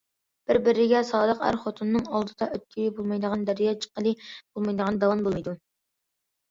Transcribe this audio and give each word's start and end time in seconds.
بىر- 0.51 0.59
بىرىگە 0.67 1.01
سادىق 1.09 1.43
ئەر- 1.49 1.59
خوتۇننىڭ 1.65 2.09
ئالدىدا 2.13 2.47
ئۆتكىلى 2.57 2.95
بولمايدىغان 3.01 3.47
دەريا، 3.51 3.77
چىققىلى 3.85 4.19
بولمايدىغان 4.25 5.01
داۋان 5.07 5.25
بولمايدۇ. 5.29 5.57